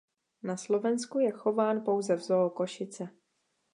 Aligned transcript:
Na 0.43 0.57
Slovensku 0.57 1.19
je 1.19 1.31
chován 1.31 1.81
pouze 1.81 2.15
v 2.15 2.21
Zoo 2.21 2.49
Košice. 2.49 3.09